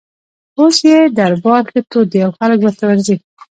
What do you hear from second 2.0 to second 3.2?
دی او خلک ورته ورځي.